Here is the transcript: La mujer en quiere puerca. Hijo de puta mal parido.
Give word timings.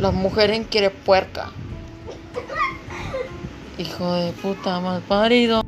La 0.00 0.12
mujer 0.12 0.50
en 0.50 0.64
quiere 0.64 0.90
puerca. 0.90 1.50
Hijo 3.78 4.12
de 4.14 4.32
puta 4.32 4.78
mal 4.80 5.02
parido. 5.02 5.62